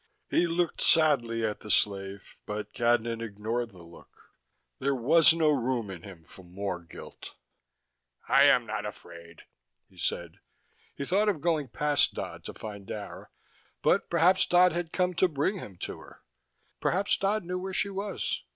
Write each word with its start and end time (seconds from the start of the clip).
He 0.31 0.47
looked 0.47 0.81
sadly 0.81 1.45
at 1.45 1.59
the 1.59 1.69
slave, 1.69 2.35
but 2.47 2.73
Cadnan 2.73 3.21
ignored 3.23 3.69
the 3.69 3.83
look: 3.83 4.31
there 4.79 4.95
was 4.95 5.31
no 5.31 5.51
room 5.51 5.91
in 5.91 6.01
him 6.01 6.23
for 6.23 6.41
more 6.43 6.79
guilt. 6.83 7.35
"I 8.27 8.45
am 8.45 8.65
not 8.65 8.83
afraid," 8.83 9.43
he 9.87 9.99
said. 9.99 10.39
He 10.95 11.05
thought 11.05 11.29
of 11.29 11.39
going 11.39 11.67
past 11.67 12.15
Dodd 12.15 12.43
to 12.45 12.53
find 12.55 12.87
Dara, 12.87 13.29
but 13.83 14.09
perhaps 14.09 14.47
Dodd 14.47 14.71
had 14.71 14.91
come 14.91 15.13
to 15.13 15.27
bring 15.27 15.59
him 15.59 15.77
to 15.81 15.99
her. 15.99 16.23
Perhaps 16.79 17.17
Dodd 17.17 17.43
knew 17.45 17.59
where 17.59 17.71
she 17.71 17.89
was. 17.91 18.41